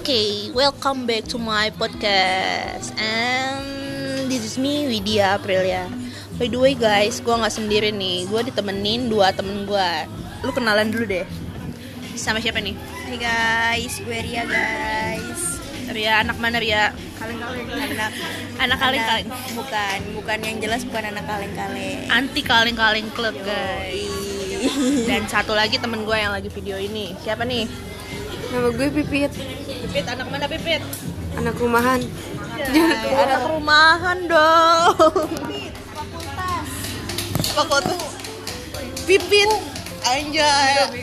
Okay, 0.00 0.48
welcome 0.56 1.04
back 1.04 1.28
to 1.28 1.36
my 1.36 1.68
podcast. 1.76 2.88
And 2.96 4.32
this 4.32 4.40
is 4.40 4.56
me, 4.56 4.88
Widya 4.88 5.36
Aprilia. 5.36 5.92
By 6.40 6.48
the 6.48 6.56
way 6.56 6.72
guys, 6.72 7.20
gue 7.20 7.28
gak 7.28 7.52
sendiri 7.52 7.92
nih. 7.92 8.24
Gue 8.32 8.40
ditemenin 8.48 9.12
dua 9.12 9.28
temen 9.36 9.68
gue 9.68 9.90
Lu 10.40 10.56
kenalan 10.56 10.88
dulu 10.88 11.04
deh. 11.04 11.28
Sama 12.16 12.40
siapa 12.40 12.64
nih? 12.64 12.80
Hai 12.80 13.20
guys, 13.20 14.00
gue 14.00 14.18
Ria 14.24 14.48
guys. 14.48 15.60
Ria, 15.92 16.24
anak 16.24 16.40
mana 16.40 16.64
Ria? 16.64 16.96
Kaleng-kaleng. 17.20 17.68
Anak 17.68 18.10
Anak 18.56 18.78
kaleng-kaleng. 18.80 19.28
Bukan, 19.52 19.98
bukan 20.16 20.38
yang 20.40 20.56
jelas 20.64 20.80
bukan 20.88 21.12
anak 21.12 21.28
kaleng-kaleng. 21.28 22.08
Anti 22.08 22.40
kaleng-kaleng 22.40 23.12
club 23.12 23.36
guys. 23.44 24.08
Dan 25.04 25.28
satu 25.28 25.52
lagi 25.52 25.76
temen 25.76 26.08
gue 26.08 26.16
yang 26.16 26.32
lagi 26.32 26.48
video 26.48 26.80
ini. 26.80 27.12
Siapa 27.20 27.44
nih? 27.44 27.89
Nama 28.50 28.66
gue 28.74 28.88
Pipit, 28.90 29.30
Pipit, 29.62 30.04
anak 30.10 30.26
mana 30.26 30.50
Pipit? 30.50 30.82
anak 31.38 31.54
rumahan. 31.54 32.02
anak 33.14 33.42
rumahan 33.46 34.18
dong. 34.26 35.30
Fakultas. 37.54 38.00
Pipit. 39.06 39.50
Anjay. 40.02 40.98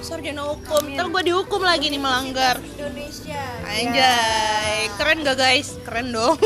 Sarjana 0.00 0.56
hukum. 0.56 0.88
Ntar 0.96 1.06
gue 1.12 1.22
dihukum 1.28 1.60
lagi 1.60 1.92
nih 1.92 2.00
melanggar. 2.00 2.64
Indonesia. 2.64 3.44
anjay. 3.68 4.88
Keren 4.96 5.20
gak 5.20 5.36
guys? 5.36 5.76
Keren 5.84 6.16
dong. 6.16 6.40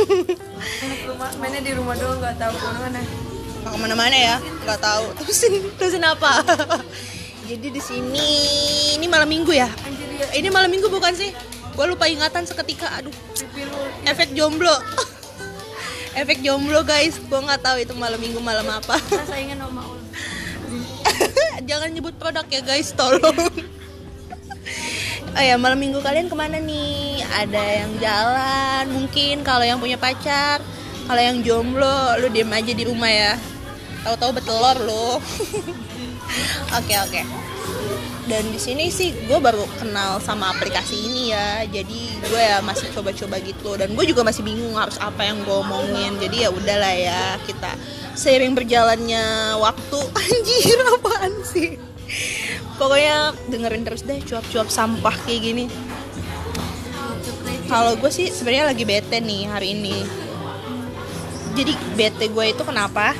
Anak 0.82 0.98
rumah, 1.06 1.30
mainnya 1.38 1.62
di 1.62 1.72
rumah 1.78 1.94
doang 1.94 2.18
nggak 2.18 2.42
tahu 2.42 2.54
ke 2.58 2.68
mana. 2.74 3.00
nggak 3.62 3.70
ke 3.70 3.78
mana-mana 3.78 4.16
ya? 4.18 4.36
Nggak 4.66 4.80
tahu. 4.82 5.04
Terusin 5.22 5.52
terusin 5.78 6.02
apa 6.02 6.42
jadi 7.48 7.68
di 7.72 7.80
sini 7.80 8.28
ini 9.00 9.06
malam 9.08 9.24
minggu 9.24 9.56
ya? 9.56 9.72
Anjir 9.88 10.08
ya, 10.20 10.28
ini 10.36 10.52
malam 10.52 10.68
minggu 10.68 10.92
bukan 10.92 11.16
sih? 11.16 11.32
Gue 11.72 11.88
lupa 11.88 12.04
ingatan 12.04 12.44
seketika 12.44 12.92
aduh. 13.00 13.14
Efek 14.04 14.36
jomblo. 14.36 14.76
Efek 16.20 16.44
jomblo 16.44 16.84
guys. 16.84 17.16
Gue 17.16 17.40
nggak 17.40 17.64
tahu 17.64 17.80
itu 17.80 17.96
malam 17.96 18.20
minggu 18.20 18.36
malam 18.44 18.68
apa. 18.68 19.00
Saingan 19.32 19.64
sama 19.64 19.80
Ul. 19.88 20.00
jangan 21.68 21.88
nyebut 21.88 22.12
produk 22.20 22.44
ya 22.52 22.60
guys. 22.60 22.92
Tolong. 22.92 23.48
Oh 25.32 25.44
ya 25.44 25.56
malam 25.56 25.80
minggu 25.80 26.04
kalian 26.04 26.28
ke 26.28 26.36
mana 26.36 26.60
nih? 26.60 27.24
Ada 27.32 27.64
yang 27.80 27.92
jalan 27.96 28.84
mungkin. 28.92 29.40
Kalau 29.40 29.64
yang 29.64 29.80
punya 29.80 29.96
pacar 29.96 30.60
kalau 31.08 31.24
yang 31.24 31.40
jomblo 31.40 32.20
lu 32.20 32.28
diem 32.28 32.52
aja 32.52 32.72
di 32.76 32.84
rumah 32.84 33.08
ya 33.08 33.32
tahu-tahu 34.06 34.30
betelor 34.38 34.76
lo 34.84 35.18
oke 36.78 36.94
oke. 37.08 37.22
Dan 38.28 38.44
di 38.52 38.60
sini 38.60 38.92
sih 38.92 39.16
gue 39.24 39.40
baru 39.40 39.64
kenal 39.80 40.20
sama 40.20 40.52
aplikasi 40.52 41.08
ini 41.08 41.32
ya. 41.32 41.64
Jadi 41.64 42.20
gue 42.28 42.42
ya 42.42 42.60
masih 42.60 42.92
coba-coba 42.92 43.40
gitu. 43.40 43.72
Dan 43.80 43.96
gue 43.96 44.04
juga 44.04 44.20
masih 44.20 44.44
bingung 44.44 44.76
harus 44.76 45.00
apa 45.00 45.24
yang 45.24 45.40
gue 45.40 45.56
omongin. 45.64 46.20
Jadi 46.20 46.44
ya 46.44 46.52
udahlah 46.52 46.92
ya 46.92 47.40
kita 47.48 47.72
seiring 48.12 48.52
berjalannya 48.52 49.56
waktu. 49.56 49.98
Anjir 50.20 50.78
apaan 50.92 51.34
sih? 51.40 51.80
Pokoknya 52.76 53.32
dengerin 53.48 53.84
terus 53.88 54.04
deh 54.04 54.20
cuap-cuap 54.20 54.68
sampah 54.68 55.16
kayak 55.24 55.40
gini. 55.40 55.64
Kalau 57.68 57.96
gue 57.96 58.12
sih 58.12 58.28
sebenarnya 58.28 58.76
lagi 58.76 58.84
bete 58.84 59.24
nih 59.24 59.48
hari 59.48 59.72
ini. 59.72 60.04
Jadi 61.56 61.72
bete 61.96 62.28
gue 62.28 62.44
itu 62.44 62.60
kenapa 62.60 63.16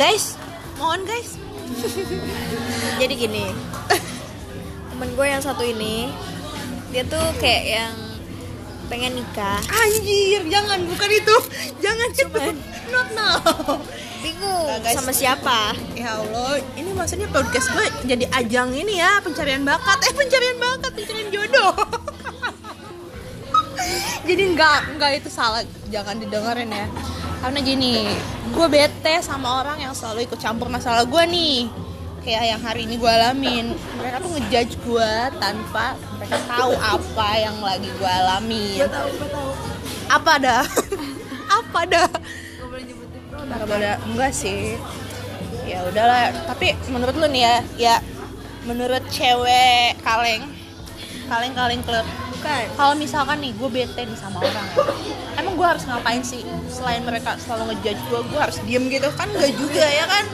guys 0.00 0.40
mohon 0.80 1.04
guys 1.04 1.36
Jadi 3.00 3.14
gini, 3.16 3.46
temen 4.92 5.08
gue 5.16 5.26
yang 5.26 5.40
satu 5.40 5.64
ini, 5.64 6.10
dia 6.92 7.06
tuh 7.06 7.22
kayak 7.40 7.64
yang 7.64 7.94
pengen 8.92 9.22
nikah, 9.22 9.56
Anjir, 9.70 10.44
jangan 10.50 10.82
bukan 10.84 11.08
itu. 11.08 11.36
Jangan 11.78 12.08
Cuman. 12.12 12.42
itu. 12.50 12.52
Not 12.90 13.08
now. 13.14 13.40
bingung 14.20 14.66
Nah, 14.68 14.78
guys. 14.84 15.00
sama 15.00 15.14
siapa. 15.14 15.72
Ya 15.96 16.20
Allah, 16.20 16.60
ini 16.76 16.92
maksudnya 16.92 17.30
podcast 17.32 17.72
gue 17.72 17.86
jadi 18.04 18.28
ajang 18.34 18.74
ini 18.76 19.00
ya, 19.00 19.22
pencarian 19.24 19.64
bakat. 19.64 19.96
Eh, 20.04 20.12
pencarian 20.12 20.58
bakat, 20.60 20.92
pencarian 20.92 21.28
jodoh. 21.32 21.72
jadi 24.28 24.42
enggak, 24.44 24.92
enggak 24.92 25.24
itu 25.24 25.30
salah. 25.32 25.64
Jangan 25.88 26.20
didengerin 26.20 26.68
ya. 26.68 26.86
Karena 27.40 27.58
gini, 27.64 28.12
gue 28.50 28.66
bete 28.66 29.14
sama 29.22 29.62
orang 29.62 29.78
yang 29.78 29.94
selalu 29.94 30.26
ikut 30.26 30.38
campur 30.38 30.66
masalah 30.66 31.06
gue 31.06 31.22
nih. 31.30 31.70
Kayak 32.20 32.44
yang 32.52 32.60
hari 32.60 32.84
ini 32.84 32.94
gue 33.00 33.08
alamin. 33.10 33.72
Mereka 33.96 34.16
tuh 34.20 34.30
ngejudge 34.36 34.74
gue 34.84 35.12
tanpa 35.40 35.96
mereka 36.18 36.36
tahu 36.44 36.72
apa 36.76 37.28
yang 37.40 37.56
lagi 37.64 37.88
gue 37.88 38.10
alamin. 38.10 38.78
tahu, 38.84 39.08
gue 39.16 39.28
tahu. 39.30 39.50
apa 40.10 40.32
dah 40.42 40.64
apa 41.62 41.80
dah 41.86 42.10
Gak 42.10 42.66
boleh 42.66 42.82
nyebutin 42.82 43.22
Nggak 43.30 43.66
boleh 43.70 43.92
enggak 44.10 44.32
sih 44.34 44.74
ya 45.70 45.86
udahlah 45.86 46.34
tapi 46.50 46.74
menurut 46.90 47.14
lu 47.14 47.30
nih 47.30 47.42
ya 47.46 47.54
ya 47.78 47.94
menurut 48.66 49.06
cewek 49.06 49.94
kaleng 50.02 50.42
kaleng 51.30 51.54
kaleng 51.54 51.82
klub 51.86 52.02
Bukan. 52.34 52.64
kalau 52.74 52.94
misalkan 52.98 53.38
nih 53.38 53.54
gue 53.54 53.68
bete 53.70 54.02
nih 54.02 54.18
sama 54.18 54.42
orang 54.42 54.66
ya 55.38 55.39
gue 55.60 55.66
harus 55.68 55.84
ngapain 55.84 56.24
sih 56.24 56.40
selain 56.66 57.04
mereka 57.04 57.36
selalu 57.36 57.76
ngejudge 57.76 58.00
gue 58.08 58.20
gue 58.26 58.40
harus 58.40 58.56
diem 58.64 58.88
gitu 58.88 59.12
kan 59.12 59.28
enggak 59.28 59.52
juga 59.52 59.84
ya 59.84 60.08
kan 60.08 60.24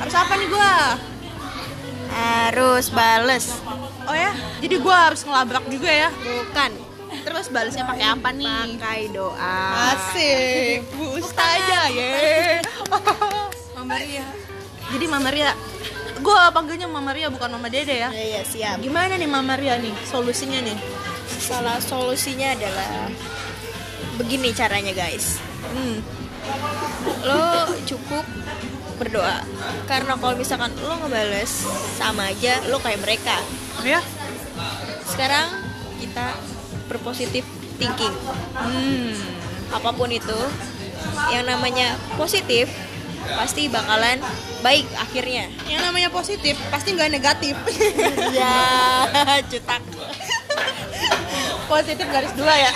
harus 0.00 0.14
apa 0.16 0.32
nih 0.34 0.48
gue 0.48 0.72
Harus 2.08 2.88
bales. 2.88 3.52
oh 4.08 4.16
ya 4.16 4.32
jadi 4.58 4.80
gue 4.80 4.96
harus 4.96 5.20
ngelabrak 5.22 5.68
juga 5.68 5.92
ya 5.92 6.08
Bukan. 6.08 6.70
terus 7.20 7.52
balasnya 7.52 7.84
pakai 7.84 8.06
apa 8.08 8.28
nih 8.32 8.80
Pakai 8.80 9.02
doa. 9.12 9.60
asik 9.92 10.88
bu 10.96 11.20
ustazah 11.20 11.92
ye 11.92 12.64
Mama 13.76 13.94
Ria. 14.00 14.24
Jadi 14.88 15.04
Mama 15.06 15.28
Ria, 15.28 15.52
gue 16.18 16.40
panggilnya 16.50 16.88
Mama 16.88 17.12
Ria 17.12 17.28
bukan 17.28 17.46
Mama 17.46 17.68
Dede 17.68 17.94
ya. 17.94 18.10
Ya, 18.10 18.24
ya 18.36 18.42
siap. 18.42 18.80
Gimana 18.80 19.14
nih 19.14 19.28
Mama 19.28 19.54
Ria 19.54 19.76
nih 19.76 19.92
solusinya 20.02 20.58
nih? 20.58 20.74
Salah 21.38 21.78
solusinya 21.78 22.52
adalah 22.52 23.08
begini 24.18 24.50
caranya 24.50 24.92
guys. 24.92 25.38
Hmm. 25.70 26.02
Lo 27.22 27.72
cukup 27.86 28.26
berdoa. 28.98 29.46
Karena 29.86 30.18
kalau 30.18 30.34
misalkan 30.34 30.74
lo 30.82 30.98
ngebales 30.98 31.64
sama 31.96 32.34
aja 32.34 32.58
lo 32.66 32.82
kayak 32.82 33.00
mereka. 33.00 33.38
Ya? 33.86 34.02
Sekarang 35.06 35.48
kita 36.02 36.34
berpositif 36.90 37.46
thinking. 37.78 38.14
Hmm. 38.58 39.14
Apa 39.70 39.94
pun 39.94 40.10
itu 40.10 40.38
yang 41.30 41.46
namanya 41.46 41.94
positif 42.18 42.66
pasti 43.38 43.70
bakalan 43.70 44.18
baik 44.66 44.86
akhirnya. 44.98 45.46
Yang 45.70 45.82
namanya 45.86 46.10
positif 46.10 46.58
pasti 46.74 46.98
nggak 46.98 47.12
negatif. 47.14 47.54
Ya, 48.38 49.40
cetak. 49.48 49.82
positif 51.68 52.06
garis 52.08 52.32
dua 52.34 52.54
ya. 52.56 52.72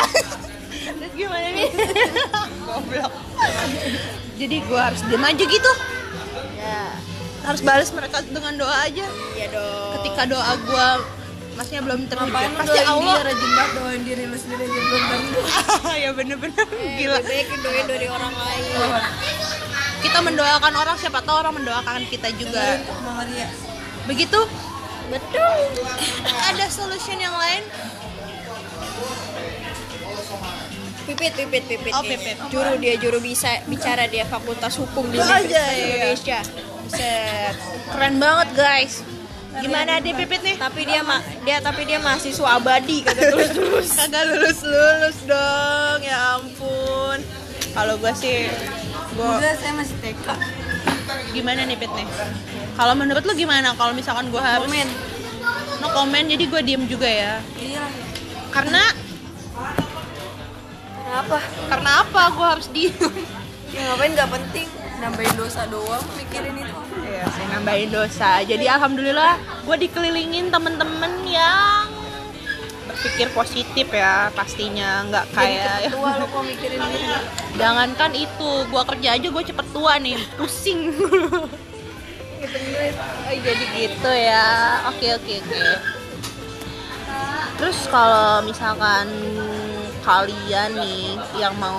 Terus 1.01 1.13
gimana 1.17 1.49
nih? 1.51 1.71
Goblok. 2.63 3.13
Jadi 4.37 4.57
gue 4.61 4.81
harus 4.81 5.01
diem 5.07 5.25
aja 5.25 5.45
gitu. 5.45 5.73
Ya, 6.59 6.85
Harus 7.43 7.61
balas 7.61 7.91
mereka 7.91 8.23
dengan 8.23 8.55
doa 8.55 8.77
aja. 8.87 9.07
ya 9.35 9.47
dong. 9.51 9.91
Ketika 9.99 10.23
doa 10.31 10.53
gue 10.55 10.87
maksudnya 11.53 11.83
belum 11.85 12.01
terwujud, 12.09 12.53
pasti 12.57 12.81
Allah. 12.81 13.15
dia, 13.21 13.29
rajin 13.29 13.51
banget 13.53 13.73
doain 13.77 14.03
diri 14.09 14.25
lu 14.25 14.37
sendiri 14.41 14.65
aja 14.65 14.81
belum 14.81 15.03
tentu. 15.05 15.41
ya 16.07 16.11
bener-bener 16.15 16.65
gila. 16.97 17.19
Lebih 17.21 17.29
baik 17.29 17.49
doain 17.61 17.87
dari 17.89 18.07
orang 18.09 18.33
lain. 18.33 18.63
Kita 20.03 20.19
mendoakan 20.19 20.73
orang 20.75 20.97
siapa 20.99 21.21
tahu 21.23 21.37
orang 21.39 21.55
mendoakan 21.61 22.03
kita 22.09 22.29
juga. 22.35 22.81
Begitu? 24.09 24.41
Betul. 25.13 25.57
Ada 26.51 26.67
solution 26.73 27.21
yang 27.21 27.37
lain? 27.37 27.63
Pipit, 31.03 31.33
pipit, 31.35 31.65
pipit. 31.67 31.93
Oh. 31.93 32.03
Pipit. 32.03 32.37
Juru 32.49 32.79
dia 32.79 32.95
juru 32.97 33.19
bisa 33.19 33.63
bicara 33.67 34.07
dia 34.07 34.23
Fakultas 34.25 34.75
Hukum 34.77 35.11
di 35.11 35.17
Oh, 35.17 35.25
Universitas 35.25 35.51
iya, 35.51 35.65
iya. 35.75 35.95
Indonesia. 35.97 36.41
Buset, 36.83 37.55
keren 37.89 38.15
banget 38.19 38.49
guys. 38.53 38.95
Gimana 39.53 40.01
dia 40.01 40.15
pipit 40.15 40.41
nih? 40.41 40.57
Tapi 40.57 40.81
dia 40.83 41.01
ma 41.01 41.19
dia 41.43 41.59
tapi 41.59 41.85
dia 41.85 41.99
mahasiswa 41.99 42.57
abadi 42.57 43.01
kagak 43.05 43.31
terus 43.31 43.51
terus. 43.53 43.89
Kagak 43.93 44.25
lulus 44.27 44.59
lulus 44.63 45.19
dong, 45.25 45.99
ya 46.01 46.39
ampun. 46.39 47.19
Kalau 47.73 47.95
gue 47.97 48.13
sih, 48.13 48.49
gue 49.13 49.29
saya 49.53 49.73
masih 49.73 49.97
TK. 49.99 50.27
gimana 51.33 51.65
nih 51.65 51.77
pit 51.77 51.93
nih? 51.93 52.05
Kalau 52.73 52.95
menurut 52.95 53.25
lu 53.25 53.33
gimana? 53.33 53.73
Kalau 53.75 53.93
misalkan 53.93 54.29
gue 54.29 54.41
harus 54.41 54.65
Komen. 54.65 54.89
no 55.81 55.89
comment, 55.91 56.27
jadi 56.27 56.45
gue 56.47 56.61
diem 56.63 56.85
juga 56.87 57.09
ya. 57.09 57.41
Iya. 57.59 57.85
Karena 58.49 58.81
Kenapa? 61.13 61.45
karena 61.69 61.91
apa? 62.01 62.23
Gue 62.33 62.47
harus 62.57 62.69
diem. 62.73 63.13
Ya 63.69 63.81
ngapain 63.93 64.17
nggak 64.17 64.31
penting. 64.33 64.69
nambahin 65.03 65.35
dosa 65.35 65.67
doang 65.67 65.99
mikirin 66.15 66.63
itu 66.63 66.79
Iya 67.03 67.27
sih 67.35 67.47
nambahin 67.51 67.91
dosa. 67.91 68.39
Jadi 68.47 68.65
alhamdulillah 68.71 69.35
gue 69.67 69.77
dikelilingin 69.83 70.49
temen-temen 70.49 71.13
yang 71.27 71.91
berpikir 72.87 73.29
positif 73.35 73.91
ya 73.91 74.31
pastinya 74.31 75.03
nggak 75.11 75.27
kayak 75.35 75.85
tua 75.95 76.23
lo 76.23 76.27
kok 76.31 76.43
mikirin 76.47 76.79
diri 76.79 77.07
jangankan 77.59 78.13
itu 78.15 78.51
gue 78.71 78.83
kerja 78.95 79.09
aja 79.19 79.27
gue 79.27 79.43
cepet 79.43 79.67
tua 79.75 79.99
nih 79.99 80.19
pusing 80.39 80.95
oh, 81.03 81.51
jadi 83.43 83.65
gitu 83.75 84.11
ya 84.11 84.47
oke 84.87 85.07
oke 85.19 85.33
oke 85.35 85.63
terus 87.59 87.79
kalau 87.91 88.47
misalkan 88.47 89.11
kalian 90.03 90.71
nih 90.77 91.15
yang 91.39 91.55
mau 91.57 91.79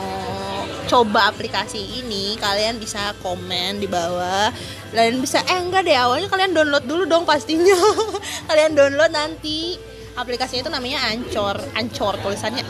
coba 0.87 1.31
aplikasi 1.31 2.03
ini 2.03 2.35
kalian 2.39 2.79
bisa 2.79 3.15
komen 3.23 3.79
di 3.79 3.87
bawah. 3.87 4.51
Kalian 4.91 5.19
bisa 5.19 5.43
eh 5.43 5.59
enggak 5.59 5.87
deh 5.87 5.95
awalnya 5.95 6.27
kalian 6.31 6.55
download 6.55 6.85
dulu 6.87 7.03
dong 7.07 7.23
pastinya. 7.27 7.75
Kalian 8.49 8.77
download 8.77 9.11
nanti. 9.11 9.75
Aplikasinya 10.13 10.61
itu 10.61 10.71
namanya 10.71 11.09
Ancor 11.09 11.57
Ancor 11.73 12.21
tulisannya 12.21 12.61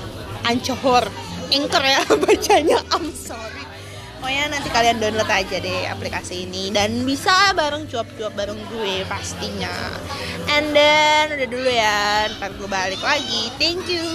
Ancor 0.47 1.03
Anchor 1.51 1.83
ya 1.83 2.01
bacanya. 2.23 2.79
I'm 2.95 3.11
sorry. 3.11 3.61
Pokoknya 4.23 4.55
nanti 4.55 4.71
kalian 4.71 5.03
download 5.03 5.27
aja 5.27 5.59
deh 5.59 5.83
aplikasi 5.91 6.47
ini. 6.47 6.71
Dan 6.71 7.03
bisa 7.03 7.51
bareng 7.51 7.91
cuap-cuap 7.91 8.31
bareng 8.39 8.55
gue 8.71 9.03
pastinya. 9.11 9.91
And 10.47 10.71
then 10.71 11.35
udah 11.35 11.47
dulu 11.51 11.67
ya. 11.67 12.31
Ntar 12.39 12.55
gue 12.55 12.69
balik 12.71 13.03
lagi. 13.03 13.51
Thank 13.59 13.91
you 13.91 14.07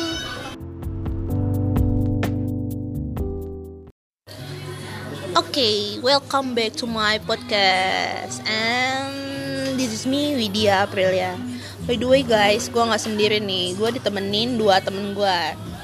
Okay, 5.58 5.98
welcome 5.98 6.54
back 6.54 6.78
to 6.78 6.86
my 6.86 7.18
podcast 7.26 8.38
and 8.46 9.74
this 9.74 9.90
is 9.90 10.06
me 10.06 10.38
Widya 10.38 10.86
Aprilia. 10.86 11.34
By 11.82 11.98
the 11.98 12.06
way 12.06 12.22
guys, 12.22 12.70
gue 12.70 12.78
nggak 12.78 13.02
sendiri 13.02 13.42
nih, 13.42 13.74
gue 13.74 13.98
ditemenin 13.98 14.54
dua 14.54 14.78
temen 14.78 15.18
gue. 15.18 15.38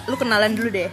Lu 0.07 0.15
kenalan 0.15 0.55
dulu 0.55 0.71
deh. 0.71 0.87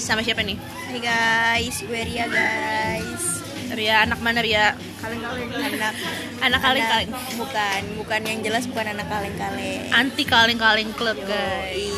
Sama 0.00 0.24
siapa 0.24 0.40
nih? 0.40 0.56
Hai 0.88 1.04
guys 1.04 1.84
gue 1.84 2.00
Ria 2.00 2.32
guys 2.32 3.44
Ria, 3.76 4.08
anak 4.08 4.24
mana 4.24 4.40
Ria? 4.40 4.72
Kaleng-kaleng. 4.96 5.52
anak 5.52 5.92
Anak 6.40 6.60
kaleng-kaleng. 6.64 7.12
bukan 7.36 7.80
bukan 8.00 8.20
yang 8.24 8.40
jelas 8.40 8.64
bukan 8.72 8.88
anak 8.88 9.04
kaleng-kaleng 9.04 9.92
Anti 9.92 10.24
kaleng-kaleng 10.24 10.96
club 10.96 11.20
guys. 11.28 11.92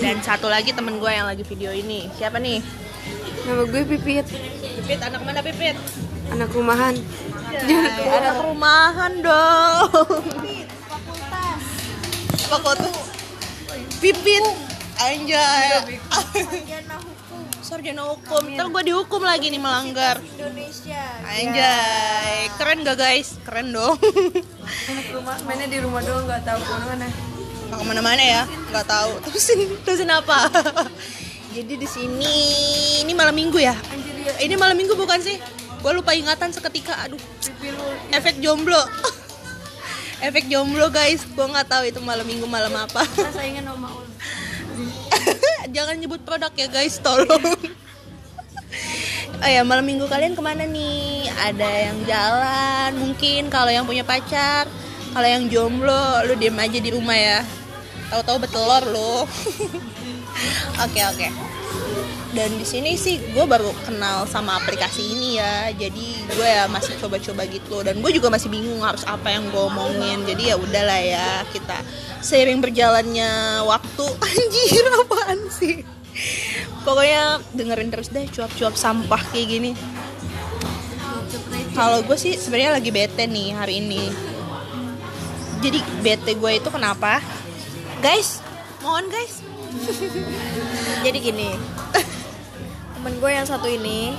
Dan 0.00 0.24
satu 0.24 0.48
lagi 0.48 0.72
temen 0.72 0.96
gue 0.96 1.12
yang 1.12 1.28
lagi 1.28 1.44
video 1.44 1.76
ini. 1.76 2.08
Siapa 2.16 2.40
nih? 2.40 2.64
nama 3.44 3.62
gue 3.68 3.82
Pipit 3.84 4.24
Pipit, 4.84 5.00
anak 5.00 5.24
mana 5.24 5.40
Pipit? 5.40 5.76
anak 6.28 6.52
rumahan 6.52 6.92
anak 7.56 8.36
rumahan 8.44 9.12
dong. 9.24 9.88
Fakultas. 12.52 12.92
Pipit. 13.96 14.44
Anjay. 15.00 15.88
Sarjana 17.64 18.12
hukum. 18.12 18.44
Ntar 18.52 18.68
gue 18.68 18.82
dihukum 18.92 19.24
lagi 19.24 19.48
nih 19.48 19.56
melanggar. 19.56 20.20
Indonesia 20.20 21.00
Anjay. 21.32 22.52
Keren 22.60 22.84
gak 22.84 23.00
guys? 23.00 23.40
Keren 23.40 23.72
dong. 23.72 23.96
anak 24.92 25.06
rumah 25.16 25.40
mainnya 25.48 25.64
di 25.64 25.80
rumah 25.80 26.04
doang 26.04 26.28
nggak 26.28 26.44
tahu 26.44 26.60
ke 26.60 26.74
mana 26.84 27.08
Nggak 27.72 27.78
ke 27.80 27.84
mana-mana 27.88 28.20
ya? 28.20 28.42
Nggak 28.68 28.84
tahu. 28.84 29.10
Terusin, 29.24 29.80
terusin 29.80 30.12
apa? 30.12 30.52
Jadi 31.54 31.78
di 31.78 31.86
sini 31.86 32.34
ini 33.06 33.14
malam 33.14 33.30
minggu 33.30 33.62
ya? 33.62 33.78
anjir 33.78 34.14
ya 34.26 34.34
Ini 34.42 34.58
malam 34.58 34.74
minggu 34.74 34.98
bukan 34.98 35.22
sih? 35.22 35.38
Gue 35.78 35.94
lupa 35.94 36.10
ingatan 36.10 36.50
seketika. 36.50 36.98
Aduh. 37.06 37.20
Efek 38.10 38.42
jomblo. 38.42 38.82
Efek 40.26 40.50
jomblo 40.50 40.90
guys. 40.90 41.22
Gue 41.22 41.46
nggak 41.46 41.70
tahu 41.70 41.86
itu 41.86 42.02
malam 42.02 42.26
minggu 42.26 42.42
malam 42.50 42.74
apa. 42.74 43.06
saingan 43.30 43.70
sama 43.70 43.86
ul 43.86 44.06
Jangan 45.78 45.94
nyebut 45.94 46.26
produk 46.26 46.50
ya 46.58 46.66
guys, 46.66 46.98
tolong. 46.98 47.54
Oh 49.38 49.50
ya, 49.50 49.62
malam 49.62 49.86
minggu 49.86 50.10
kalian 50.10 50.34
ke 50.34 50.42
mana 50.42 50.66
nih? 50.66 51.30
Ada 51.38 51.70
yang 51.90 51.98
jalan, 52.02 52.90
mungkin 52.98 53.46
kalau 53.46 53.70
yang 53.70 53.86
punya 53.86 54.02
pacar, 54.02 54.66
kalau 55.14 55.28
yang 55.28 55.46
jomblo, 55.46 56.26
lu 56.26 56.34
diem 56.34 56.58
aja 56.58 56.78
di 56.82 56.90
rumah 56.90 57.14
ya. 57.14 57.40
Tahu-tahu 58.10 58.42
betelor 58.42 58.82
lo. 58.90 59.14
Oke 60.82 61.00
oke. 61.06 61.28
Dan 62.34 62.50
di 62.58 62.66
sini 62.66 62.98
sih 62.98 63.22
gue 63.30 63.46
baru 63.46 63.70
kenal 63.86 64.26
sama 64.26 64.58
aplikasi 64.58 65.14
ini 65.14 65.38
ya. 65.38 65.70
Jadi 65.70 66.26
gue 66.34 66.48
ya 66.48 66.66
masih 66.66 66.98
coba-coba 66.98 67.46
gitu. 67.46 67.86
Dan 67.86 68.02
gue 68.02 68.10
juga 68.10 68.26
masih 68.26 68.50
bingung 68.50 68.82
harus 68.82 69.06
apa 69.06 69.30
yang 69.30 69.46
gue 69.54 69.62
omongin. 69.62 70.26
Jadi 70.26 70.50
ya 70.50 70.58
udahlah 70.58 71.00
ya 71.00 71.46
kita 71.54 71.78
seiring 72.18 72.58
berjalannya 72.58 73.62
waktu. 73.62 74.04
Anjir 74.26 74.84
apaan 74.98 75.40
sih? 75.54 75.86
Pokoknya 76.82 77.38
dengerin 77.54 77.90
terus 77.94 78.10
deh 78.10 78.26
cuap-cuap 78.26 78.74
sampah 78.74 79.22
kayak 79.30 79.46
gini. 79.48 79.72
Kalau 81.74 82.02
gue 82.06 82.18
sih 82.18 82.34
sebenarnya 82.38 82.78
lagi 82.78 82.90
bete 82.90 83.30
nih 83.30 83.54
hari 83.54 83.78
ini. 83.78 84.10
Jadi 85.62 85.78
bete 86.02 86.34
gue 86.34 86.50
itu 86.54 86.68
kenapa? 86.70 87.22
Guys, 88.02 88.42
mohon 88.82 89.06
guys. 89.06 89.53
Jadi 91.04 91.18
gini 91.18 91.50
temen 92.94 93.14
gue 93.20 93.30
yang 93.30 93.46
satu 93.46 93.68
ini 93.68 94.16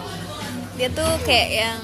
dia 0.75 0.91
tuh 0.91 1.07
kayak 1.23 1.49
yang 1.49 1.81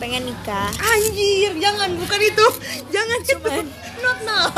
pengen 0.00 0.32
nikah 0.32 0.72
Anjir, 0.80 1.52
jangan 1.60 1.92
bukan 1.92 2.20
itu. 2.24 2.46
Jangan 2.88 3.18
Cuman. 3.20 3.52
itu. 3.52 3.62
Not 4.00 4.18
now. 4.24 4.48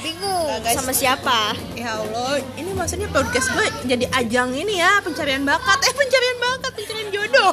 bingung 0.00 0.46
Nah, 0.48 0.58
guys. 0.64 0.80
sama 0.80 0.94
siapa 0.96 1.52
Ya 1.76 2.00
Allah, 2.00 2.40
ini 2.56 2.70
maksudnya 2.72 3.10
podcast 3.12 3.52
gue 3.52 3.66
jadi 3.84 4.06
ajang 4.14 4.54
ini 4.56 4.80
ya, 4.80 5.02
pencarian 5.04 5.44
bakat. 5.44 5.78
Eh, 5.84 5.92
pencarian 5.92 6.38
bakat, 6.40 6.72
pencarian 6.72 7.08
jodoh. 7.12 7.52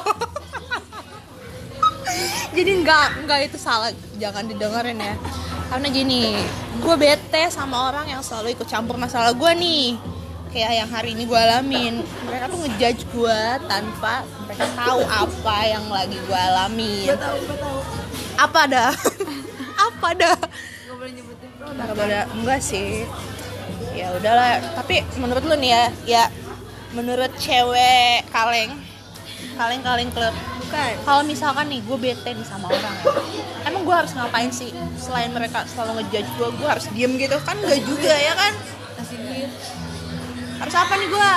jadi 2.56 2.70
nggak 2.80 3.06
nggak 3.28 3.40
itu 3.52 3.58
salah, 3.60 3.92
jangan 4.16 4.48
didengerin 4.48 4.96
ya. 4.96 5.14
Karena 5.68 5.86
gini, 5.92 6.40
gue 6.78 6.94
bete 6.94 7.42
sama 7.50 7.90
orang 7.90 8.06
yang 8.06 8.22
selalu 8.22 8.54
ikut 8.54 8.66
campur 8.70 8.94
masalah 8.94 9.34
gue 9.34 9.52
nih. 9.58 9.98
Kayak 10.48 10.72
yang 10.80 10.90
hari 10.90 11.12
ini 11.12 11.28
gue 11.28 11.36
alamin. 11.38 11.94
Mereka 12.24 12.44
tuh 12.48 12.58
ngejudge 12.64 13.02
gue 13.12 13.40
tanpa 13.68 14.24
mereka 14.46 14.64
tahu 14.72 15.00
apa 15.04 15.56
yang 15.68 15.84
lagi 15.90 16.16
gue 16.16 16.38
alamin. 16.38 17.06
tahu 17.12 17.36
gue 17.44 17.56
tahu 17.58 17.78
Apa 18.38 18.60
dah? 18.70 18.92
apa 19.88 20.08
dah? 20.14 20.38
nggak 20.38 20.96
boleh 20.96 21.12
nyebutin 21.12 21.50
produk 21.58 21.74
Nggak 21.76 21.94
boleh, 21.98 22.22
enggak 22.38 22.60
sih. 22.62 23.04
Ya 23.92 24.14
udahlah, 24.14 24.62
tapi 24.78 25.02
menurut 25.18 25.42
lu 25.42 25.54
nih 25.58 25.70
ya, 25.74 25.84
ya 26.06 26.24
menurut 26.94 27.34
cewek 27.36 28.22
kaleng, 28.30 28.78
kaleng-kaleng 29.58 30.08
klub. 30.14 30.34
Bukan 30.68 30.92
Kalau 31.00 31.22
misalkan 31.24 31.66
nih 31.72 31.80
gue 31.80 31.96
bete 31.96 32.30
nih 32.36 32.46
sama 32.46 32.68
orang 32.68 32.94
ya, 33.00 33.12
emang 33.64 33.82
gue 33.88 33.96
harus 33.96 34.12
ngapain 34.12 34.52
sih? 34.52 34.68
Selain 35.00 35.32
mereka 35.32 35.64
selalu 35.64 36.04
ngejudge 36.04 36.30
gue, 36.36 36.48
gue 36.60 36.68
harus 36.68 36.86
diem 36.92 37.12
gitu 37.16 37.36
kan? 37.40 37.56
Gak 37.56 37.80
juga 37.88 38.12
ya 38.12 38.34
kan? 38.36 38.52
Harus 40.60 40.74
apa 40.76 40.92
nih 41.00 41.08
gue? 41.08 41.32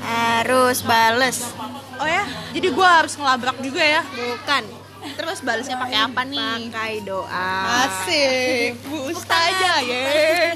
harus 0.00 0.80
bales 0.80 1.38
Oh 2.00 2.08
ya, 2.08 2.24
jadi 2.56 2.72
gue 2.72 2.88
harus 2.88 3.12
ngelabrak 3.20 3.60
juga 3.60 3.84
ya? 3.84 4.00
bukan 4.08 4.64
Terus 5.00 5.44
balasnya 5.44 5.76
pakai 5.76 5.98
apa 6.00 6.22
nih? 6.24 6.72
pakai 6.72 7.04
doa 7.04 7.52
Asik, 7.88 8.80
Bu 8.88 9.12
Ustazah 9.12 9.84
ye. 9.84 10.52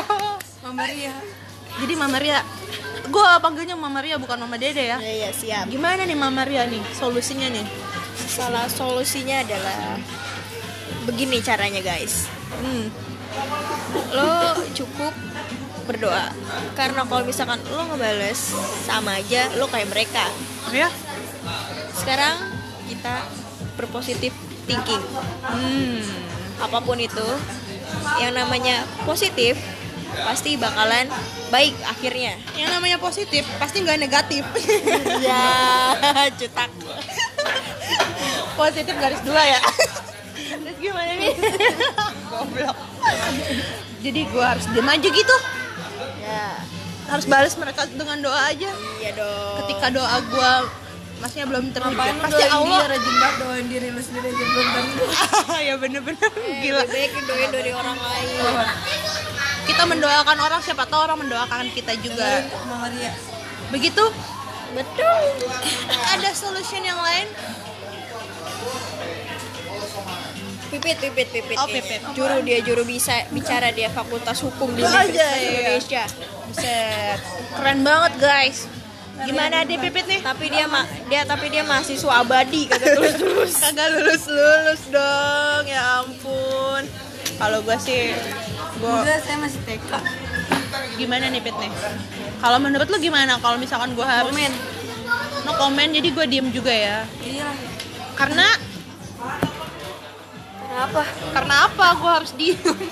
Mama 0.64 0.84
Ria 0.88 1.16
Jadi 1.76 1.94
Mama 2.00 2.16
Ria, 2.16 2.40
gue 3.06 3.30
panggilnya 3.38 3.74
Mama 3.74 3.98
Ria 3.98 4.16
bukan 4.16 4.38
Mama 4.38 4.56
Dede 4.56 4.84
ya. 4.84 4.98
ya 4.98 5.14
ya 5.20 5.30
siap 5.30 5.66
Gimana 5.66 6.02
nih 6.02 6.14
Mama 6.14 6.42
Ria 6.42 6.64
nih 6.64 6.82
solusinya 6.92 7.48
nih? 7.48 7.66
salah 8.16 8.66
solusinya 8.66 9.40
adalah 9.40 9.96
begini 11.04 11.38
caranya 11.40 11.80
guys 11.80 12.26
Hmm. 12.56 12.88
lo 14.10 14.32
cukup 14.72 15.12
berdoa 15.84 16.32
karena 16.72 17.04
kalau 17.04 17.22
misalkan 17.22 17.60
lo 17.66 17.84
ngebales 17.86 18.54
sama 18.82 19.14
aja 19.14 19.52
lo 19.54 19.66
kayak 19.66 19.86
mereka 19.86 20.24
Ya? 20.68 20.88
sekarang 21.92 22.38
kita 22.86 23.22
berpositif 23.74 24.32
thinking 24.64 25.02
Hmm. 25.42 26.00
apa 26.58 26.78
pun 26.80 26.96
itu 26.96 27.26
yang 28.16 28.32
namanya 28.32 28.82
positif 29.04 29.54
pasti 30.14 30.56
bakalan 30.56 31.06
baik 31.48 31.74
akhirnya 31.82 32.34
Yang 32.54 32.70
namanya 32.72 32.98
positif 32.98 33.42
pasti 33.58 33.82
nggak 33.82 34.00
negatif. 34.00 34.42
ya 35.26 35.44
cetak 36.34 36.70
positif 38.56 38.94
garis 38.96 39.20
dua 39.22 39.42
ya. 39.42 39.60
Terus 40.36 40.76
gimana 40.80 41.12
nih? 41.12 41.34
Goblok. 42.32 42.76
Jadi 44.00 44.20
gue 44.24 44.44
harus 44.44 44.64
diem 44.72 44.88
aja 44.88 45.08
gitu. 45.08 45.36
ya 46.24 46.48
Harus 47.06 47.26
balas 47.28 47.54
mereka 47.54 47.86
dengan 47.86 48.18
doa 48.18 48.50
aja. 48.50 48.70
iya 48.98 49.10
dong 49.14 49.54
Ketika 49.62 49.86
doa 49.92 50.16
gue 50.24 50.52
maksudnya 51.16 51.46
belum 51.48 51.72
terwujud 51.72 51.96
pasti 52.20 52.44
Allah 52.44 52.76
dia 52.76 52.88
rajin 52.92 53.14
banget 53.16 53.36
doain 53.40 53.66
diri 53.72 53.88
lu 53.88 54.00
sendiri 54.04 54.28
aja 54.28 54.44
belum 54.44 54.68
tentu 54.68 55.04
ya 55.72 55.74
bener-bener 55.80 56.28
gila 56.60 56.82
lebih 56.84 56.92
baik 56.92 57.24
doain 57.24 57.50
dari 57.56 57.70
orang 57.72 57.96
lain 57.96 58.28
kita 59.66 59.82
mendoakan 59.84 60.38
orang 60.38 60.60
siapa 60.62 60.86
tahu 60.86 61.02
orang 61.02 61.18
mendoakan 61.26 61.66
kita 61.74 61.98
juga. 61.98 62.46
Begitu? 63.74 64.04
Betul. 64.72 65.22
Ada 66.14 66.30
solution 66.32 66.82
yang 66.86 67.00
lain? 67.02 67.26
Pipit 70.66 70.96
pipit 70.98 71.28
pipit. 71.30 71.56
Oh. 71.58 71.66
Pipit. 71.70 72.00
juru 72.18 72.42
dia 72.42 72.58
juru 72.62 72.82
bisa 72.82 73.26
bicara 73.30 73.70
dia 73.70 73.86
fakultas 73.90 74.42
hukum 74.42 74.74
di 74.74 74.82
Universitas. 74.82 75.38
Indonesia. 75.38 76.04
Buset, 76.50 77.18
keren 77.54 77.80
banget 77.86 78.12
guys. 78.18 78.58
Gimana 79.16 79.64
deh 79.64 79.80
pipit 79.80 80.04
nih? 80.04 80.20
Tapi 80.20 80.52
dia 80.52 80.68
ma 80.68 80.84
dia 81.08 81.24
tapi 81.24 81.48
dia 81.48 81.64
mahasiswa 81.64 82.20
abadi 82.20 82.68
kata 82.68 82.84
terus 82.98 83.14
terus 83.16 83.52
kagak 83.56 83.88
lulus 83.96 84.24
lulus 84.28 84.82
dong 84.94 85.64
ya 85.64 86.04
ampun 86.04 86.82
kalau 87.36 87.58
gue 87.60 87.76
sih 87.80 88.12
gue 88.76 88.90
Enggak, 88.90 89.20
saya 89.24 89.36
masih 89.40 89.60
TK 89.64 89.92
gimana 90.96 91.28
nih 91.28 91.40
pit 91.40 91.56
nih 91.56 91.72
kalau 92.40 92.58
menurut 92.60 92.88
lu 92.88 92.98
gimana 93.00 93.40
kalau 93.40 93.56
misalkan 93.56 93.92
gue 93.96 94.04
harus 94.04 94.32
Komen. 94.32 94.52
No 95.46 95.54
komen 95.54 95.94
jadi 95.94 96.08
gue 96.10 96.26
diem 96.26 96.48
juga 96.50 96.74
ya? 96.74 97.06
Iya. 97.22 97.46
Karena 98.18 98.46
kenapa? 100.58 101.02
Karena 101.30 101.54
apa 101.70 101.86
gue 101.94 102.10
harus 102.10 102.32
diem? 102.34 102.58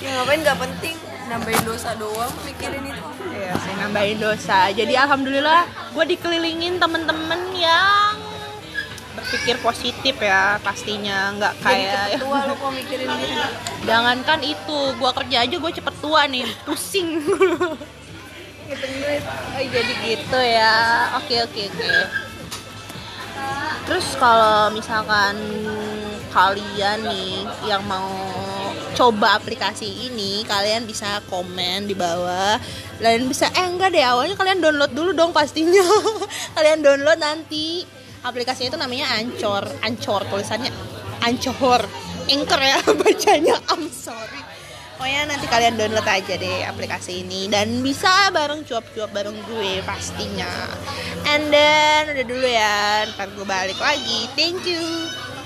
Ya 0.00 0.16
ngapain 0.16 0.40
nggak 0.40 0.56
penting? 0.56 0.96
Nambahin 1.28 1.60
dosa 1.60 1.92
doang 1.92 2.32
mikirin 2.48 2.88
itu. 2.88 3.04
Iya 3.36 3.52
sih 3.60 3.74
nambahin 3.76 4.16
dosa. 4.16 4.72
Jadi 4.72 4.96
alhamdulillah 4.96 5.68
gue 5.92 6.04
dikelilingin 6.16 6.80
temen-temen 6.80 7.52
yang 7.52 8.16
berpikir 9.20 9.56
positif 9.60 10.14
ya 10.18 10.56
pastinya. 10.64 11.30
Nggak 11.36 11.54
kayak 11.60 12.04
Tua 12.24 12.48
lu 12.48 12.54
kok 12.56 12.70
mikirin 12.72 13.08
diri 13.08 13.36
jangankan 13.84 14.40
itu 14.44 14.78
gue 14.96 15.10
kerja 15.16 15.36
aja 15.46 15.56
gue 15.56 15.72
cepet 15.76 15.94
tua 16.00 16.24
nih. 16.26 16.48
Pusing. 16.64 17.08
Oh, 18.70 19.66
jadi 19.66 19.92
gitu 20.06 20.38
ya. 20.38 21.10
Oke 21.18 21.42
oke 21.42 21.60
oke. 21.74 21.90
Terus 23.82 24.06
kalau 24.14 24.70
misalkan 24.70 25.34
kalian 26.30 27.02
nih 27.02 27.42
yang 27.66 27.82
mau 27.90 28.06
coba 28.94 29.42
aplikasi 29.42 30.10
ini 30.10 30.46
kalian 30.46 30.86
bisa 30.86 31.18
komen 31.26 31.90
di 31.90 31.98
bawah. 31.98 32.62
Kalian 33.02 33.26
bisa 33.26 33.50
eh 33.50 33.66
enggak 33.66 33.90
deh 33.90 34.06
awalnya 34.06 34.38
kalian 34.38 34.62
download 34.62 34.94
dulu 34.94 35.10
dong 35.16 35.34
pastinya. 35.34 35.82
Kalian 36.54 36.84
download 36.84 37.18
nanti 37.18 37.82
aplikasinya 38.24 38.68
itu 38.74 38.78
namanya 38.80 39.06
Ancor 39.16 39.64
Ancor 39.84 40.22
tulisannya 40.28 40.72
Ancor 41.24 41.82
Anchor 42.28 42.60
ya 42.60 42.78
bacanya 43.00 43.56
I'm 43.72 43.88
sorry 43.88 44.40
Pokoknya 45.00 45.32
nanti 45.32 45.48
kalian 45.48 45.80
download 45.80 46.04
aja 46.04 46.36
deh 46.36 46.60
aplikasi 46.68 47.24
ini 47.24 47.48
dan 47.48 47.80
bisa 47.80 48.28
bareng 48.36 48.68
cuap-cuap 48.68 49.08
bareng 49.16 49.32
gue 49.48 49.80
pastinya. 49.80 50.68
And 51.24 51.48
then 51.48 52.12
udah 52.12 52.26
dulu 52.28 52.44
ya, 52.44 53.08
ntar 53.08 53.32
gue 53.32 53.48
balik 53.48 53.80
lagi. 53.80 54.28
Thank 54.36 54.68
you. 54.68 54.84